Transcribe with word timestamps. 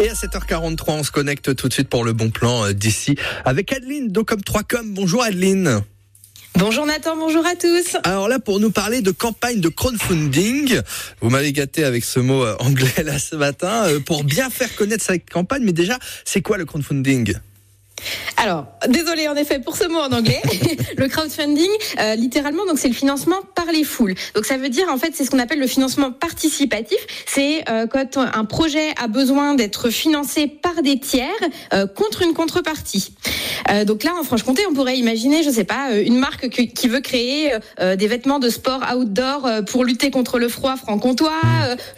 Et 0.00 0.10
à 0.10 0.14
7h43, 0.14 0.84
on 0.88 1.02
se 1.04 1.10
connecte 1.12 1.54
tout 1.54 1.68
de 1.68 1.72
suite 1.72 1.88
pour 1.88 2.04
le 2.04 2.12
bon 2.12 2.30
plan 2.30 2.64
euh, 2.64 2.72
d'ici 2.72 3.16
avec 3.44 3.72
Adeline 3.72 4.08
d'Ocom3Com. 4.08 4.92
Bonjour 4.92 5.22
Adeline. 5.22 5.82
Bonjour 6.56 6.84
Nathan, 6.84 7.16
bonjour 7.16 7.46
à 7.46 7.54
tous. 7.54 7.96
Alors 8.04 8.28
là, 8.28 8.38
pour 8.38 8.60
nous 8.60 8.70
parler 8.70 9.02
de 9.02 9.10
campagne 9.12 9.60
de 9.60 9.68
crowdfunding, 9.68 10.80
vous 11.20 11.30
m'avez 11.30 11.52
gâté 11.52 11.84
avec 11.84 12.04
ce 12.04 12.20
mot 12.20 12.44
euh, 12.44 12.56
anglais 12.58 13.02
là 13.04 13.18
ce 13.18 13.36
matin, 13.36 13.84
euh, 13.86 14.00
pour 14.00 14.24
bien 14.24 14.50
faire 14.50 14.74
connaître 14.74 15.04
cette 15.04 15.30
campagne. 15.30 15.62
Mais 15.64 15.72
déjà, 15.72 15.98
c'est 16.24 16.42
quoi 16.42 16.58
le 16.58 16.64
crowdfunding? 16.64 17.34
Alors, 18.36 18.66
désolé 18.88 19.28
en 19.28 19.36
effet 19.36 19.58
pour 19.58 19.76
ce 19.76 19.88
mot 19.88 19.98
en 19.98 20.12
anglais. 20.12 20.42
le 20.96 21.08
crowdfunding, 21.08 21.70
euh, 22.00 22.14
littéralement, 22.14 22.66
donc 22.66 22.78
c'est 22.78 22.88
le 22.88 22.94
financement 22.94 23.36
par 23.54 23.66
les 23.66 23.84
foules. 23.84 24.14
Donc 24.34 24.44
ça 24.44 24.56
veut 24.56 24.68
dire 24.68 24.88
en 24.90 24.98
fait, 24.98 25.12
c'est 25.14 25.24
ce 25.24 25.30
qu'on 25.30 25.38
appelle 25.38 25.60
le 25.60 25.66
financement 25.66 26.12
participatif. 26.12 26.98
C'est 27.26 27.68
euh, 27.68 27.86
quand 27.86 28.16
un 28.16 28.44
projet 28.44 28.92
a 29.00 29.08
besoin 29.08 29.54
d'être 29.54 29.90
financé 29.90 30.46
par 30.46 30.82
des 30.82 30.98
tiers 30.98 31.28
euh, 31.72 31.86
contre 31.86 32.22
une 32.22 32.34
contrepartie. 32.34 33.14
Euh, 33.70 33.84
donc 33.84 34.04
là, 34.04 34.12
en 34.18 34.22
Franche-Comté, 34.22 34.62
on 34.68 34.74
pourrait 34.74 34.98
imaginer, 34.98 35.42
je 35.42 35.50
sais 35.50 35.64
pas, 35.64 35.90
euh, 35.92 36.04
une 36.04 36.18
marque 36.18 36.48
qui, 36.48 36.88
veut 36.88 37.00
créer 37.00 37.52
euh, 37.80 37.96
des 37.96 38.06
vêtements 38.06 38.38
de 38.38 38.50
sport 38.50 38.82
outdoor 38.94 39.48
pour 39.70 39.84
lutter 39.84 40.10
contre 40.10 40.38
le 40.38 40.48
froid 40.48 40.76
franc-comtois. 40.76 41.40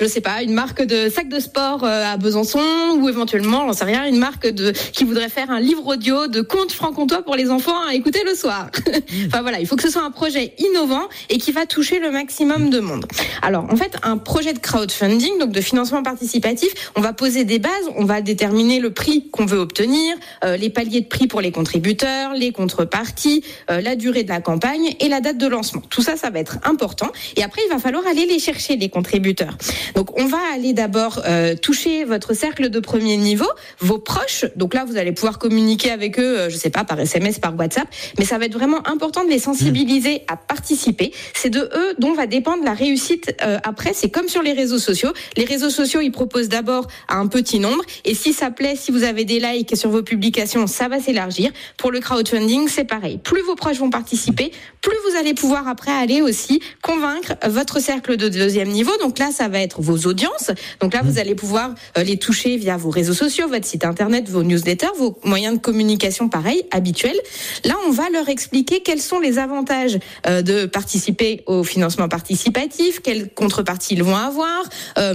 je 0.00 0.06
sais 0.06 0.20
pas, 0.20 0.42
une 0.42 0.52
marque 0.52 0.82
de 0.82 1.08
sacs 1.08 1.28
de 1.28 1.40
sport 1.40 1.82
à 1.84 2.16
Besançon 2.16 2.60
ou 2.98 3.08
éventuellement, 3.08 3.66
j'en 3.66 3.72
sais 3.72 3.84
rien, 3.84 4.06
une 4.06 4.18
marque 4.18 4.52
qui 4.92 5.04
voudrait 5.04 5.28
faire 5.28 5.50
un 5.50 5.58
livre 5.58 5.84
audio 5.86 6.28
de 6.28 6.40
contes 6.40 6.72
franc-comtois 6.72 7.22
pour 7.22 7.34
les 7.34 7.50
enfants 7.50 7.84
à 7.88 7.94
écouter 7.94 8.22
le 8.24 8.34
soir. 8.34 8.70
enfin 9.26 9.42
voilà, 9.42 9.58
il 9.58 9.66
faut 9.66 9.76
que 9.76 9.82
ce 9.82 9.90
soit 9.90 10.04
un 10.04 10.10
projet 10.12 10.54
innovant 10.58 11.02
et 11.30 11.38
qui 11.38 11.50
va 11.50 11.66
toucher 11.66 11.98
le 11.98 12.12
maximum 12.12 12.70
de 12.70 12.78
monde. 12.78 13.06
Alors 13.42 13.64
en 13.70 13.76
fait, 13.76 13.96
un 14.04 14.18
projet 14.18 14.52
de 14.52 14.60
crowdfunding, 14.60 15.38
donc 15.40 15.50
de 15.50 15.60
financement 15.60 16.02
participatif, 16.02 16.72
on 16.94 17.00
va 17.00 17.12
poser 17.12 17.44
des 17.44 17.58
bases, 17.58 17.72
on 17.96 18.04
va 18.04 18.20
déterminer 18.20 18.78
le 18.78 18.92
prix 18.92 19.28
qu'on 19.32 19.46
veut 19.46 19.58
obtenir, 19.58 20.14
les 20.58 20.70
paliers 20.70 21.00
de 21.00 21.06
prix 21.06 21.26
pour 21.26 21.40
les 21.40 21.50
contributeurs, 21.56 22.34
les 22.34 22.52
contreparties, 22.52 23.42
euh, 23.70 23.80
la 23.80 23.96
durée 23.96 24.24
de 24.24 24.28
la 24.28 24.42
campagne 24.42 24.94
et 25.00 25.08
la 25.08 25.20
date 25.20 25.38
de 25.38 25.46
lancement. 25.46 25.82
Tout 25.88 26.02
ça, 26.02 26.16
ça 26.16 26.28
va 26.28 26.38
être 26.38 26.58
important. 26.64 27.10
Et 27.36 27.42
après, 27.42 27.62
il 27.66 27.70
va 27.72 27.78
falloir 27.78 28.06
aller 28.06 28.26
les 28.26 28.38
chercher, 28.38 28.76
les 28.76 28.90
contributeurs. 28.90 29.56
Donc 29.94 30.18
on 30.20 30.26
va 30.26 30.38
aller 30.54 30.74
d'abord 30.74 31.22
euh, 31.26 31.54
toucher 31.56 32.04
votre 32.04 32.34
cercle 32.34 32.68
de 32.68 32.80
premier 32.80 33.16
niveau, 33.16 33.48
vos 33.80 33.98
proches. 33.98 34.44
Donc 34.56 34.74
là, 34.74 34.84
vous 34.84 34.96
allez 34.96 35.12
pouvoir 35.12 35.38
communiquer 35.38 35.90
avec 35.90 36.18
eux, 36.18 36.40
euh, 36.40 36.50
je 36.50 36.56
sais 36.56 36.70
pas, 36.70 36.84
par 36.84 37.00
SMS, 37.00 37.38
par 37.38 37.56
WhatsApp, 37.56 37.88
mais 38.18 38.24
ça 38.24 38.36
va 38.38 38.44
être 38.44 38.54
vraiment 38.54 38.86
important 38.86 39.24
de 39.24 39.30
les 39.30 39.38
sensibiliser 39.38 40.22
à 40.28 40.36
participer. 40.36 41.12
C'est 41.34 41.50
de 41.50 41.60
eux 41.60 41.94
dont 41.98 42.12
va 42.12 42.26
dépendre 42.26 42.62
la 42.64 42.74
réussite 42.74 43.34
euh, 43.42 43.58
après. 43.64 43.92
C'est 43.94 44.10
comme 44.10 44.28
sur 44.28 44.42
les 44.42 44.52
réseaux 44.52 44.78
sociaux. 44.78 45.12
Les 45.36 45.44
réseaux 45.44 45.70
sociaux, 45.70 46.00
ils 46.00 46.12
proposent 46.12 46.48
d'abord 46.48 46.86
à 47.08 47.16
un 47.16 47.26
petit 47.26 47.58
nombre, 47.58 47.82
et 48.04 48.14
si 48.14 48.32
ça 48.32 48.50
plaît, 48.50 48.74
si 48.76 48.90
vous 48.90 49.04
avez 49.04 49.24
des 49.24 49.40
likes 49.40 49.76
sur 49.76 49.90
vos 49.90 50.02
publications, 50.02 50.66
ça 50.66 50.88
va 50.88 51.00
s'élargir. 51.00 51.45
Pour 51.76 51.90
le 51.90 52.00
crowdfunding, 52.00 52.68
c'est 52.68 52.84
pareil. 52.84 53.18
Plus 53.18 53.42
vos 53.42 53.54
proches 53.54 53.78
vont 53.78 53.90
participer, 53.90 54.50
plus 54.80 54.96
vous 55.08 55.16
allez 55.16 55.34
pouvoir 55.34 55.68
après 55.68 55.92
aller 55.92 56.22
aussi 56.22 56.60
convaincre 56.82 57.34
votre 57.46 57.80
cercle 57.80 58.16
de 58.16 58.28
deuxième 58.28 58.68
niveau. 58.68 58.92
Donc 59.00 59.18
là, 59.18 59.30
ça 59.32 59.48
va 59.48 59.60
être 59.60 59.80
vos 59.80 60.08
audiences. 60.08 60.50
Donc 60.80 60.94
là, 60.94 61.00
vous 61.04 61.18
allez 61.18 61.34
pouvoir 61.34 61.74
euh, 61.98 62.02
les 62.02 62.18
toucher 62.18 62.56
via 62.56 62.76
vos 62.76 62.90
réseaux 62.90 63.14
sociaux, 63.14 63.48
votre 63.48 63.66
site 63.66 63.84
internet, 63.84 64.28
vos 64.28 64.42
newsletters, 64.42 64.92
vos 64.98 65.18
moyens 65.24 65.56
de 65.56 65.60
communication 65.60 66.28
pareil, 66.28 66.64
habituels. 66.70 67.18
Là, 67.64 67.74
on 67.86 67.90
va 67.90 68.08
leur 68.10 68.28
expliquer 68.28 68.80
quels 68.80 69.00
sont 69.00 69.18
les 69.18 69.38
avantages 69.38 69.98
euh, 70.26 70.42
de 70.42 70.66
participer 70.66 71.42
au 71.46 71.64
financement 71.64 72.08
participatif, 72.08 73.00
quelles 73.00 73.32
contreparties 73.32 73.94
ils 73.94 74.02
vont 74.02 74.16
avoir, 74.16 74.62
euh, 74.98 75.12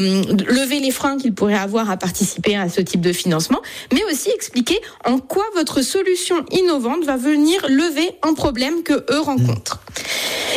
lever 0.48 0.80
les 0.80 0.92
freins 0.92 1.18
qu'ils 1.18 1.34
pourraient 1.34 1.54
avoir 1.56 1.90
à 1.90 1.98
participer 1.98 2.56
à 2.56 2.70
ce 2.70 2.82
type 2.82 3.02
de 3.02 3.14
financement, 3.14 3.62
mais 3.94 4.02
aussi 4.12 4.30
expliquer 4.30 4.80
en 5.06 5.20
quoi 5.20 5.46
votre 5.56 5.82
solution 5.82 6.21
innovante 6.52 7.06
va 7.06 7.18
venir 7.18 7.66
lever 7.68 8.12
un 8.24 8.34
problème 8.34 8.84
que 8.84 9.06
eux 9.12 9.20
rencontrent. 9.20 9.80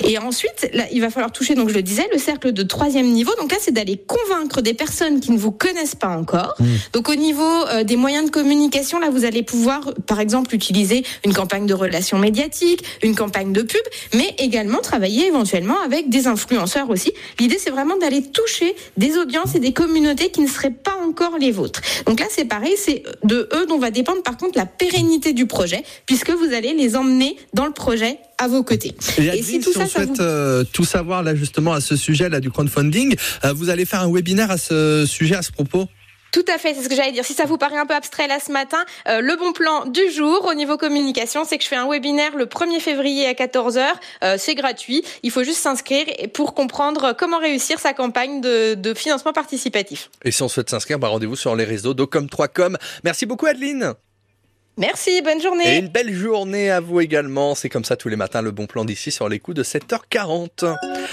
Et 0.03 0.19
ensuite, 0.19 0.69
là, 0.73 0.85
il 0.93 1.01
va 1.01 1.11
falloir 1.11 1.33
toucher, 1.33 1.55
donc 1.55 1.69
je 1.69 1.75
le 1.75 1.83
disais, 1.83 2.07
le 2.13 2.19
cercle 2.19 2.53
de 2.53 2.63
troisième 2.63 3.07
niveau. 3.07 3.33
Donc 3.39 3.53
là, 3.53 3.59
c'est 3.61 3.73
d'aller 3.73 3.97
convaincre 3.97 4.61
des 4.61 4.75
personnes 4.75 5.21
qui 5.21 5.31
ne 5.31 5.39
vous 5.39 5.53
connaissent 5.53 5.95
pas 5.95 6.09
encore. 6.09 6.55
Mmh. 6.59 6.65
Donc 6.93 7.09
au 7.09 7.15
niveau 7.15 7.43
euh, 7.43 7.85
des 7.85 7.97
moyens 7.97 8.27
de 8.27 8.31
communication, 8.31 8.99
là, 8.99 9.11
vous 9.11 9.25
allez 9.25 9.43
pouvoir, 9.43 9.93
par 10.07 10.21
exemple, 10.21 10.55
utiliser 10.55 11.05
une 11.25 11.33
campagne 11.33 11.67
de 11.67 11.75
relations 11.75 12.19
médiatiques, 12.19 12.85
une 13.03 13.15
campagne 13.15 13.53
de 13.53 13.63
pub, 13.63 13.83
mais 14.15 14.35
également 14.39 14.79
travailler 14.79 15.27
éventuellement 15.27 15.81
avec 15.85 16.09
des 16.09 16.27
influenceurs 16.27 16.91
aussi. 16.91 17.13
L'idée, 17.39 17.59
c'est 17.59 17.71
vraiment 17.71 17.97
d'aller 17.97 18.23
toucher 18.23 18.75
des 18.97 19.17
audiences 19.17 19.55
et 19.55 19.61
des 19.61 19.73
communautés 19.73 20.31
qui 20.31 20.41
ne 20.41 20.49
seraient 20.49 20.71
pas 20.71 20.97
encore 21.07 21.39
les 21.39 21.51
vôtres. 21.51 21.81
Donc 22.07 22.21
là, 22.21 22.27
c'est 22.31 22.45
pareil, 22.45 22.75
c'est 22.77 23.03
de 23.23 23.49
eux 23.55 23.67
dont 23.67 23.79
va 23.79 23.91
dépendre 23.91 24.23
par 24.23 24.37
contre 24.37 24.59
la 24.59 24.67
pérennité 24.67 25.33
du 25.33 25.47
projet, 25.47 25.83
puisque 26.07 26.31
vous 26.31 26.53
allez 26.53 26.75
les 26.75 26.97
emmener 26.97 27.37
dans 27.53 27.67
le 27.67 27.73
projet 27.73 28.19
à 28.39 28.49
vos 28.49 28.63
côtés. 28.63 28.95
Et, 29.19 29.31
Adeline, 29.31 29.45
si 29.45 29.61
tout 29.61 29.73
si 29.73 29.79
ça, 29.79 29.85
on 29.85 29.87
ça 29.87 29.93
souhaite 29.93 30.17
vous... 30.17 30.23
euh, 30.23 30.65
tout 30.73 30.85
savoir 30.85 31.23
là 31.23 31.35
justement 31.35 31.73
à 31.73 31.81
ce 31.81 31.97
sujet 31.97 32.29
là 32.29 32.41
du 32.41 32.51
crowdfunding, 32.51 33.17
euh, 33.45 33.53
vous 33.53 33.71
allez 33.71 33.85
faire 33.85 34.01
un 34.01 34.13
webinaire 34.13 34.51
à 34.51 34.59
ce 34.59 35.05
sujet, 35.07 35.37
à 35.37 35.43
ce 35.43 35.53
propos? 35.53 35.87
Tout 36.33 36.45
à 36.53 36.59
fait, 36.59 36.75
c'est 36.75 36.83
ce 36.83 36.89
que 36.89 36.97
j'allais 36.97 37.13
dire. 37.13 37.25
Si 37.25 37.33
ça 37.33 37.45
vous 37.45 37.59
paraît 37.59 37.77
un 37.77 37.87
peu 37.87 37.95
abstrait 37.95 38.27
là 38.27 38.39
ce 38.45 38.51
matin, 38.51 38.85
euh, 39.09 39.21
le 39.21 39.37
bon 39.37 39.53
plan 39.53 39.87
du 39.87 40.01
jour 40.11 40.49
au 40.51 40.55
niveau 40.55 40.77
communication, 40.77 41.45
c'est 41.45 41.59
que 41.59 41.63
je 41.63 41.69
fais 41.69 41.77
un 41.77 41.89
webinaire 41.89 42.37
le 42.37 42.47
1er 42.47 42.81
février 42.81 43.29
à 43.29 43.35
14h. 43.35 43.85
Euh, 44.25 44.35
c'est 44.37 44.57
gratuit. 44.57 45.05
Il 45.23 45.31
faut 45.31 45.45
juste 45.45 45.59
s'inscrire 45.59 46.07
pour 46.33 46.55
comprendre 46.55 47.15
comment 47.17 47.39
réussir 47.39 47.79
sa 47.79 47.93
campagne 47.93 48.41
de, 48.41 48.75
de 48.75 48.95
financement 48.95 49.33
participatif. 49.33 50.11
Et 50.25 50.33
si 50.33 50.43
on 50.43 50.49
souhaite 50.49 50.71
s'inscrire, 50.71 50.99
bah 50.99 51.07
rendez-vous 51.07 51.37
sur 51.37 51.55
les 51.55 51.65
réseaux 51.65 51.95
d'Ocom3Com. 51.95 52.79
Merci 53.05 53.27
beaucoup 53.27 53.47
Adeline. 53.47 53.95
Merci, 54.77 55.23
bonne 55.23 55.41
journée. 55.41 55.77
Et 55.77 55.79
une 55.79 55.89
belle 55.89 56.13
journée 56.13 56.71
à 56.71 56.81
vous 56.81 57.01
également. 57.01 57.55
C'est 57.55 57.69
comme 57.69 57.85
ça 57.85 57.97
tous 57.97 58.09
les 58.09 58.17
matins 58.17 58.43
le 58.43 58.51
bon 58.51 58.67
plan 58.67 58.85
d'ici 58.85 59.13
sur 59.13 59.29
les 59.29 59.39
coups 59.39 59.57
de 59.57 59.63
7h40. 59.63 60.75